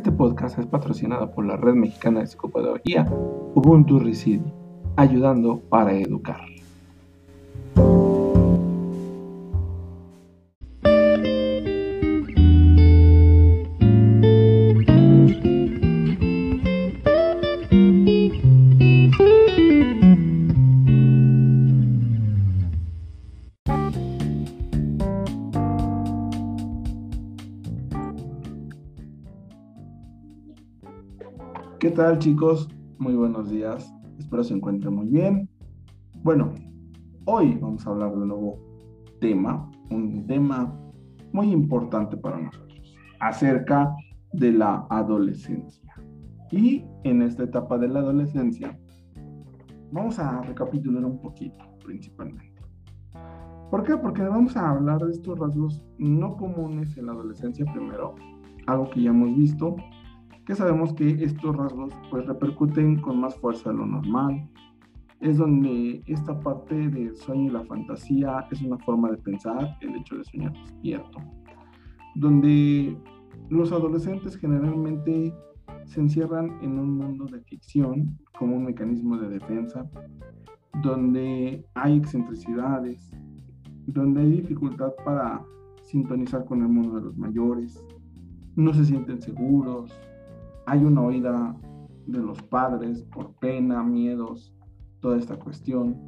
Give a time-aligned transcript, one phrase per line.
[0.00, 3.04] Este podcast es patrocinado por la Red Mexicana de Psicopedagogía
[3.54, 4.50] Ubuntu Reside,
[4.96, 6.40] ayudando para educar.
[32.00, 32.66] Tal chicos?
[32.98, 33.94] Muy buenos días.
[34.18, 35.50] Espero se encuentren muy bien.
[36.22, 36.54] Bueno,
[37.26, 38.58] hoy vamos a hablar de un nuevo
[39.20, 40.74] tema, un tema
[41.34, 43.94] muy importante para nosotros, acerca
[44.32, 45.92] de la adolescencia.
[46.50, 48.78] Y en esta etapa de la adolescencia,
[49.92, 52.62] vamos a recapitular un poquito, principalmente.
[53.70, 53.98] ¿Por qué?
[53.98, 58.14] Porque vamos a hablar de estos rasgos no comunes en la adolescencia primero,
[58.66, 59.76] algo que ya hemos visto,
[60.46, 64.48] que sabemos que estos rasgos pues repercuten con más fuerza de lo normal.
[65.20, 69.96] Es donde esta parte del sueño y la fantasía es una forma de pensar, el
[69.96, 71.18] hecho de soñar despierto.
[72.14, 72.96] Donde
[73.50, 75.34] los adolescentes generalmente
[75.84, 79.88] se encierran en un mundo de ficción como un mecanismo de defensa,
[80.82, 83.10] donde hay excentricidades,
[83.86, 85.44] donde hay dificultad para
[85.82, 87.84] sintonizar con el mundo de los mayores,
[88.56, 89.92] no se sienten seguros,
[90.70, 91.56] hay una oída
[92.06, 94.54] de los padres por pena, miedos,
[95.00, 96.00] toda esta cuestión.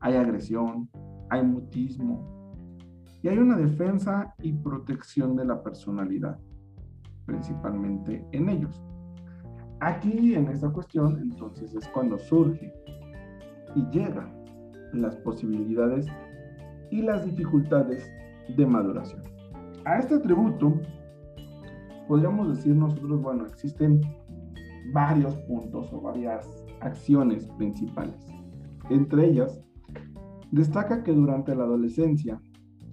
[0.00, 0.88] Hay agresión,
[1.28, 2.26] hay mutismo
[3.22, 6.40] y hay una defensa y protección de la personalidad,
[7.26, 8.82] principalmente en ellos.
[9.80, 12.72] Aquí en esta cuestión entonces es cuando surge
[13.74, 14.32] y llegan
[14.94, 16.06] las posibilidades
[16.90, 18.10] y las dificultades
[18.56, 19.22] de maduración.
[19.84, 20.80] A este atributo
[22.08, 24.00] podríamos decir nosotros, bueno, existen
[24.92, 28.26] varios puntos o varias acciones principales.
[28.90, 29.62] Entre ellas,
[30.50, 32.40] destaca que durante la adolescencia,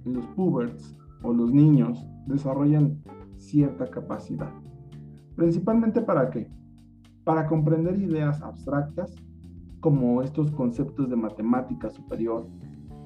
[0.06, 3.02] los puberts o los niños desarrollan
[3.38, 4.52] cierta capacidad.
[5.36, 6.50] Principalmente para qué?
[7.24, 9.16] Para comprender ideas abstractas
[9.80, 12.48] como estos conceptos de matemática superior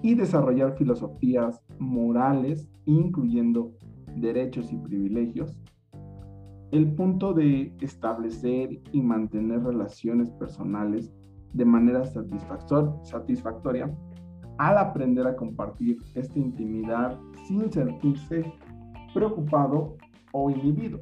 [0.02, 3.74] y desarrollar filosofías morales, incluyendo
[4.16, 5.58] derechos y privilegios,
[6.74, 11.14] el punto de establecer y mantener relaciones personales
[11.54, 13.96] de manera satisfactoria
[14.58, 18.52] al aprender a compartir esta intimidad sin sentirse
[19.14, 19.98] preocupado
[20.32, 21.00] o inhibido.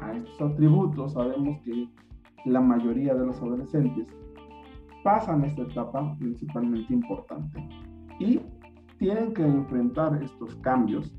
[0.00, 1.86] A estos atributos sabemos que
[2.46, 4.08] la mayoría de los adolescentes
[5.04, 7.62] pasan esta etapa principalmente importante
[8.18, 8.40] y
[8.98, 11.14] tienen que enfrentar estos cambios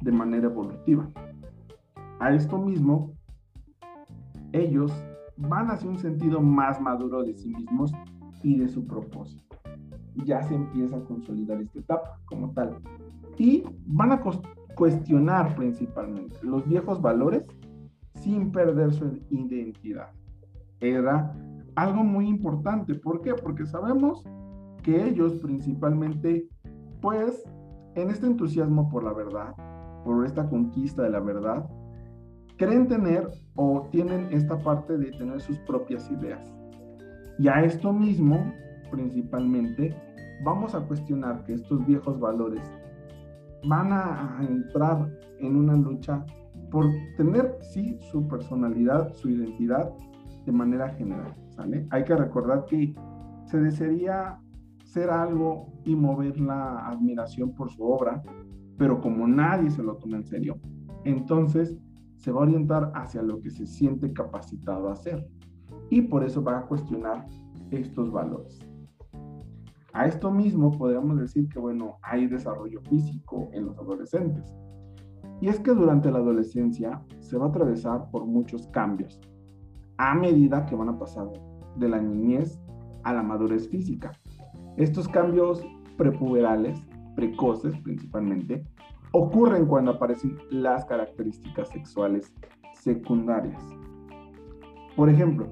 [0.00, 1.06] de manera evolutiva.
[2.24, 3.12] A esto mismo,
[4.52, 4.90] ellos
[5.36, 7.92] van hacia un sentido más maduro de sí mismos
[8.42, 9.56] y de su propósito.
[10.24, 12.78] Ya se empieza a consolidar esta etapa como tal.
[13.36, 14.22] Y van a
[14.74, 17.46] cuestionar principalmente los viejos valores
[18.14, 20.08] sin perder su identidad.
[20.80, 21.30] Era
[21.74, 22.94] algo muy importante.
[22.94, 23.34] ¿Por qué?
[23.34, 24.24] Porque sabemos
[24.82, 26.48] que ellos principalmente,
[27.02, 27.44] pues,
[27.96, 29.54] en este entusiasmo por la verdad,
[30.06, 31.68] por esta conquista de la verdad,
[32.56, 36.52] creen tener o tienen esta parte de tener sus propias ideas.
[37.38, 38.52] Y a esto mismo,
[38.90, 39.94] principalmente,
[40.44, 42.62] vamos a cuestionar que estos viejos valores
[43.66, 45.10] van a, entrar
[45.40, 46.24] en una lucha
[46.70, 49.90] por tener, sí, su personalidad, su identidad
[50.44, 51.86] de manera general, ¿sale?
[51.90, 52.94] Hay que recordar que
[53.46, 54.38] se desearía
[54.84, 58.22] ser algo y mover la admiración por su obra,
[58.76, 60.58] pero como nadie se lo toma en serio,
[61.04, 61.78] entonces
[62.24, 65.28] se va a orientar hacia lo que se siente capacitado a hacer
[65.90, 67.26] y por eso va a cuestionar
[67.70, 68.58] estos valores.
[69.92, 74.56] A esto mismo podríamos decir que, bueno, hay desarrollo físico en los adolescentes.
[75.42, 79.20] Y es que durante la adolescencia se va a atravesar por muchos cambios
[79.98, 81.30] a medida que van a pasar
[81.76, 82.58] de la niñez
[83.02, 84.12] a la madurez física.
[84.78, 85.62] Estos cambios
[85.98, 86.80] prepuberales,
[87.16, 88.64] precoces principalmente,
[89.16, 92.34] ocurren cuando aparecen las características sexuales
[92.72, 93.62] secundarias.
[94.96, 95.46] Por ejemplo,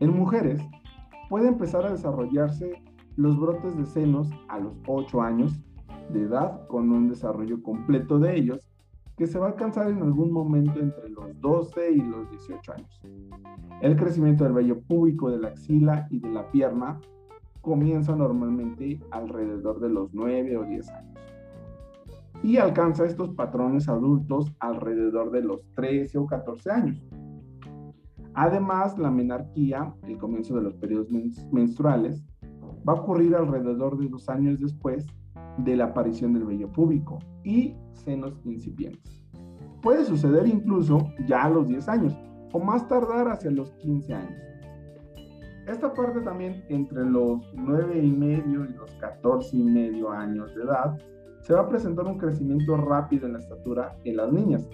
[0.00, 0.60] en mujeres
[1.30, 2.82] puede empezar a desarrollarse
[3.14, 5.62] los brotes de senos a los 8 años
[6.08, 8.68] de edad con un desarrollo completo de ellos
[9.16, 13.00] que se va a alcanzar en algún momento entre los 12 y los 18 años.
[13.80, 17.00] El crecimiento del vello púbico de la axila y de la pierna
[17.60, 21.27] comienza normalmente alrededor de los 9 o 10 años
[22.42, 27.08] y alcanza estos patrones adultos alrededor de los 13 o 14 años.
[28.34, 31.08] Además, la menarquía, el comienzo de los periodos
[31.50, 32.24] menstruales,
[32.88, 35.06] va a ocurrir alrededor de dos años después
[35.58, 39.24] de la aparición del vello púbico y senos incipientes.
[39.82, 42.16] Puede suceder incluso ya a los 10 años
[42.52, 44.42] o más tardar hacia los 15 años.
[45.66, 50.62] Esta parte también entre los 9 y medio y los 14 y medio años de
[50.62, 50.96] edad
[51.48, 54.68] se va a presentar un crecimiento rápido en la estatura en las niñas,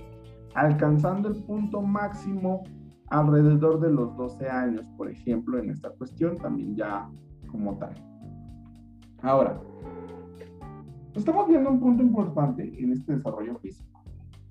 [0.57, 2.65] alcanzando el punto máximo
[3.11, 7.09] alrededor de los 12 años, por ejemplo, en esta cuestión también ya
[7.47, 7.95] como tal.
[9.23, 9.63] Ahora,
[11.15, 14.03] estamos viendo un punto importante en este desarrollo físico.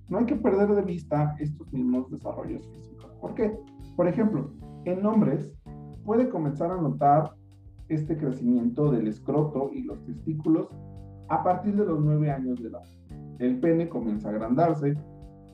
[0.08, 3.12] No hay que perder de vista estos mismos desarrollos físicos.
[3.20, 3.54] ¿Por qué?
[3.98, 4.50] Por ejemplo,
[4.86, 5.52] en hombres
[6.06, 7.34] puede comenzar a notar
[7.90, 10.70] este crecimiento del escroto y los testículos
[11.34, 12.84] a partir de los 9 años de edad.
[13.40, 14.96] El pene comienza a agrandarse,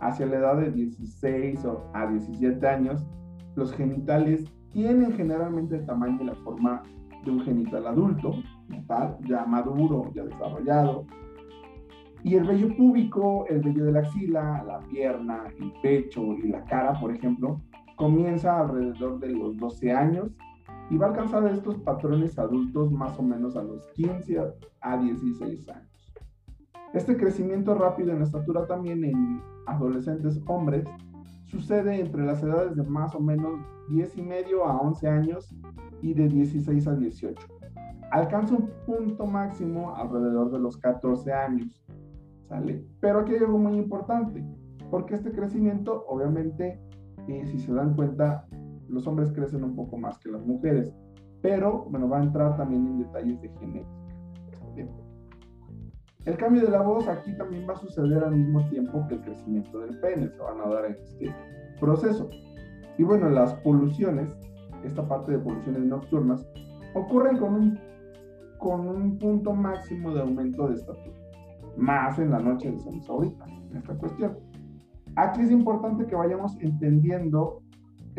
[0.02, 3.06] hacia la edad de 16 a 17 años,
[3.56, 6.84] los genitales tienen generalmente el tamaño y la forma
[7.24, 8.36] de un genital adulto,
[9.26, 11.06] ya maduro, ya desarrollado.
[12.24, 16.64] Y el vello púbico, el vello de la axila, la pierna, el pecho y la
[16.66, 17.62] cara, por ejemplo,
[17.96, 20.30] comienza alrededor de los 12 años
[20.89, 24.41] y va a alcanzar estos patrones adultos más o menos a los 15
[24.81, 26.13] a 16 años.
[26.94, 30.86] Este crecimiento rápido en estatura también en adolescentes hombres
[31.45, 33.59] sucede entre las edades de más o menos
[33.89, 35.56] 10 y medio a 11 años
[36.01, 37.47] y de 16 a 18.
[38.12, 41.83] Alcanza un punto máximo alrededor de los 14 años.
[42.47, 42.83] ¿Sale?
[43.00, 44.44] Pero aquí hay algo muy importante,
[44.89, 46.81] porque este crecimiento, obviamente,
[47.27, 48.47] eh, si se dan cuenta,
[48.89, 50.94] los hombres crecen un poco más que las mujeres,
[51.41, 54.00] pero bueno, va a entrar también en detalles de genética.
[56.25, 59.21] El cambio de la voz aquí también va a suceder al mismo tiempo que el
[59.21, 61.33] crecimiento del pene, se van a dar en este
[61.80, 62.30] proceso.
[62.97, 64.30] Y bueno, las poluciones,
[64.83, 66.45] esta parte de poluciones nocturnas,
[66.94, 67.80] ocurren con un,
[68.57, 71.18] con un punto máximo de aumento de estatura,
[71.77, 74.38] más en la noche de San ahorita, en esta cuestión.
[75.15, 77.62] Aquí es importante que vayamos entendiendo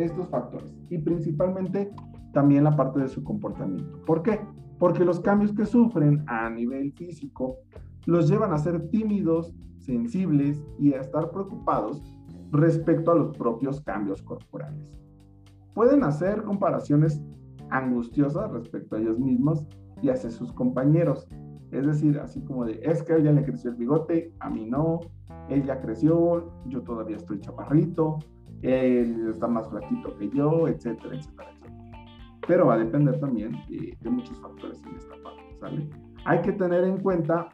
[0.05, 1.93] estos factores y principalmente
[2.33, 4.03] también la parte de su comportamiento.
[4.07, 4.41] ¿Por qué?
[4.79, 7.59] Porque los cambios que sufren a nivel físico
[8.07, 12.03] los llevan a ser tímidos, sensibles y a estar preocupados
[12.51, 14.89] respecto a los propios cambios corporales.
[15.75, 17.23] Pueden hacer comparaciones
[17.71, 19.67] angustiosas respecto a ellos mismos
[20.03, 21.29] y hacia sus compañeros.
[21.71, 24.67] Es decir, así como de, es que a ella le creció el bigote, a mí
[24.67, 25.01] no,
[25.49, 28.19] ella creció, yo todavía estoy chaparrito,
[28.63, 31.77] él está más flaquito que yo, etcétera, etcétera, etcétera.
[32.47, 35.89] Pero va a depender también de, de muchos factores en esta parte, ¿sale?
[36.25, 37.49] Hay que tener en cuenta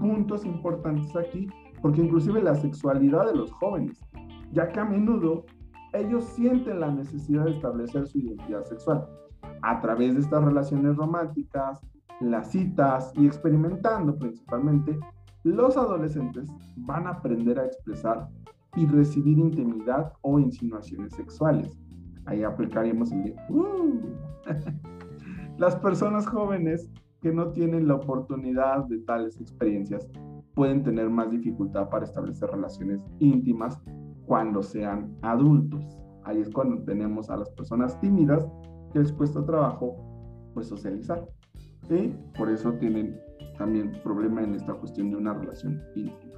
[0.00, 1.48] puntos importantes aquí,
[1.80, 4.04] porque inclusive la sexualidad de los jóvenes,
[4.52, 5.44] ya que a menudo
[5.92, 9.06] ellos sienten la necesidad de establecer su identidad sexual
[9.62, 11.80] a través de estas relaciones románticas,
[12.20, 14.98] las citas y experimentando principalmente,
[15.42, 18.28] los adolescentes van a aprender a expresar
[18.76, 21.78] y recibir intimidad o insinuaciones sexuales.
[22.26, 24.00] Ahí aplicaríamos el uh".
[25.58, 26.90] Las personas jóvenes
[27.20, 30.08] que no tienen la oportunidad de tales experiencias
[30.54, 33.80] pueden tener más dificultad para establecer relaciones íntimas
[34.26, 35.98] cuando sean adultos.
[36.24, 38.46] Ahí es cuando tenemos a las personas tímidas
[38.92, 39.96] que les cuesta trabajo
[40.54, 41.26] pues socializar.
[41.88, 43.18] Y por eso tienen
[43.58, 46.34] también problema en esta cuestión de una relación íntima.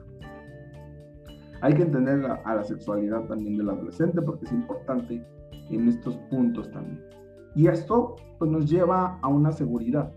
[1.63, 5.25] Hay que entender a, la sexualidad también del adolescente porque es importante
[5.71, 7.01] en estos puntos también.
[7.55, 10.13] Y esto pues, nos lleva a una seguridad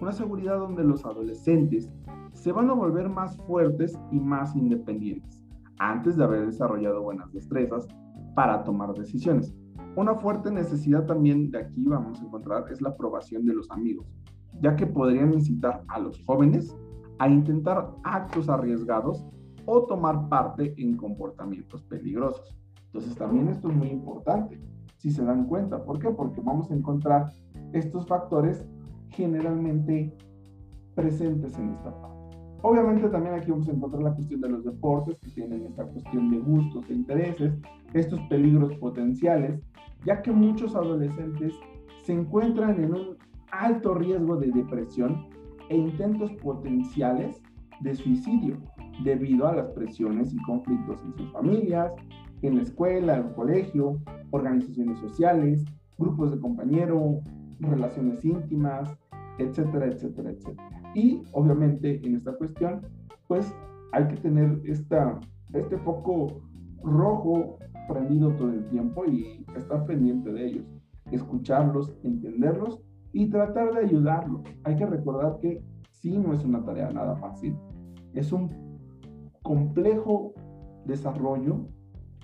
[0.00, 1.90] una seguridad donde los adolescentes
[2.32, 5.42] se van a volver más fuertes y más independientes,
[5.78, 7.86] antes de haber desarrollado buenas destrezas
[8.34, 9.54] para tomar decisiones.
[9.96, 14.06] Una fuerte necesidad también de aquí vamos a encontrar es la aprobación de los amigos,
[14.60, 16.74] ya que podrían incitar a los jóvenes
[17.18, 19.26] a intentar actos arriesgados
[19.66, 22.56] o tomar parte en comportamientos peligrosos.
[22.86, 24.60] Entonces también esto es muy importante,
[24.96, 25.84] si se dan cuenta.
[25.84, 26.10] ¿Por qué?
[26.10, 27.32] Porque vamos a encontrar
[27.72, 28.66] estos factores
[29.10, 30.12] generalmente
[30.94, 32.10] presentes en esta parte.
[32.62, 36.30] Obviamente también aquí vamos a encontrar la cuestión de los deportes que tienen esta cuestión
[36.30, 37.54] de gustos e intereses,
[37.94, 39.60] estos peligros potenciales,
[40.04, 41.54] ya que muchos adolescentes
[42.02, 43.16] se encuentran en un
[43.52, 45.26] alto riesgo de depresión
[45.68, 47.40] e intentos potenciales
[47.80, 48.58] de suicidio
[49.04, 51.92] debido a las presiones y conflictos en sus familias,
[52.42, 55.64] en la escuela, en el colegio, organizaciones sociales,
[55.98, 57.18] grupos de compañeros,
[57.60, 58.96] relaciones íntimas,
[59.38, 60.92] etcétera, etcétera, etcétera.
[60.94, 62.80] Y obviamente en esta cuestión,
[63.28, 63.54] pues
[63.92, 65.18] hay que tener esta,
[65.52, 66.42] este foco
[66.82, 70.64] rojo aprendido todo el tiempo y estar pendiente de ellos,
[71.10, 72.80] escucharlos, entenderlos
[73.12, 74.42] y tratar de ayudarlos.
[74.64, 77.56] Hay que recordar que sí no es una tarea nada fácil,
[78.14, 78.69] es un
[79.50, 80.32] complejo
[80.84, 81.66] desarrollo,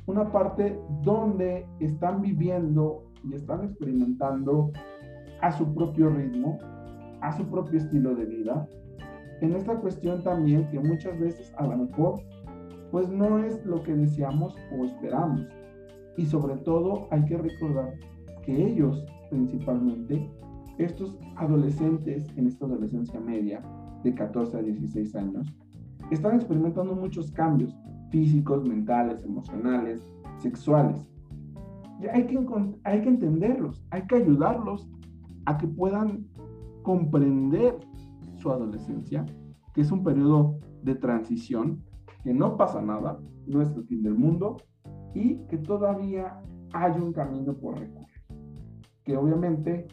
[0.07, 4.71] una parte donde están viviendo y están experimentando
[5.43, 6.57] a su propio ritmo,
[7.23, 8.69] a su propio estilo de vida.
[9.41, 12.21] En esta cuestión también que muchas veces a lo mejor
[12.93, 15.49] pues no es lo que deseamos o esperamos.
[16.17, 17.93] Y sobre todo hay que recordar
[18.45, 20.31] que ellos principalmente,
[20.79, 23.61] estos adolescentes en esta adolescencia media
[24.05, 25.53] de 14 a 16 años,
[26.11, 27.77] están experimentando muchos cambios
[28.11, 30.07] físicos, mentales, emocionales,
[30.39, 31.05] sexuales.
[32.01, 32.39] Y hay que,
[32.85, 34.89] hay que entenderlos, hay que ayudarlos
[35.47, 36.27] a que puedan
[36.83, 37.79] comprender
[38.37, 39.25] su adolescencia,
[39.75, 41.83] que es un periodo de transición,
[42.23, 44.57] que no pasa nada, no es el fin del mundo
[45.15, 46.41] y que todavía
[46.73, 48.23] hay un camino por recorrer,
[49.05, 49.87] que obviamente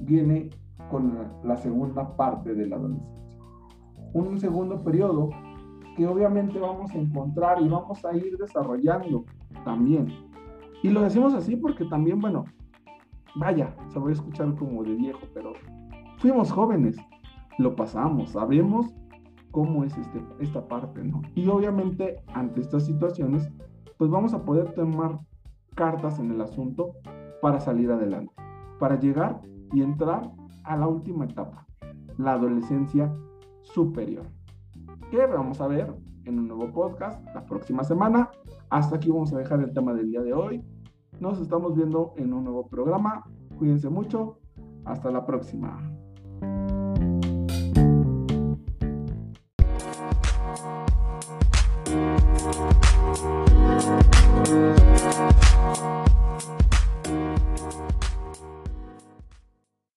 [0.00, 0.50] viene
[0.90, 3.36] con la segunda parte de la adolescencia.
[4.14, 5.30] Un segundo periodo
[5.96, 9.24] que obviamente vamos a encontrar y vamos a ir desarrollando
[9.64, 10.12] también.
[10.82, 12.44] Y lo decimos así porque también, bueno,
[13.36, 15.52] vaya, se voy a escuchar como de viejo, pero
[16.18, 16.96] fuimos jóvenes,
[17.58, 18.94] lo pasamos, sabemos
[19.50, 21.22] cómo es este, esta parte, ¿no?
[21.34, 23.48] Y obviamente ante estas situaciones,
[23.98, 25.20] pues vamos a poder tomar
[25.74, 26.94] cartas en el asunto
[27.40, 28.32] para salir adelante,
[28.78, 29.40] para llegar
[29.72, 30.30] y entrar
[30.64, 31.66] a la última etapa,
[32.18, 33.12] la adolescencia
[33.62, 34.26] superior.
[35.12, 38.30] Que vamos a ver en un nuevo podcast la próxima semana.
[38.70, 40.64] Hasta aquí vamos a dejar el tema del día de hoy.
[41.20, 43.22] Nos estamos viendo en un nuevo programa.
[43.58, 44.38] Cuídense mucho.
[44.86, 45.91] Hasta la próxima.